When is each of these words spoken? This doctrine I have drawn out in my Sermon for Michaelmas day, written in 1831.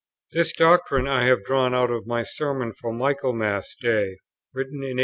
This 0.31 0.51
doctrine 0.51 1.07
I 1.07 1.25
have 1.25 1.43
drawn 1.43 1.75
out 1.75 1.91
in 1.91 2.01
my 2.07 2.23
Sermon 2.23 2.73
for 2.73 2.91
Michaelmas 2.91 3.75
day, 3.79 4.17
written 4.51 4.77
in 4.77 4.97
1831. 4.97 4.99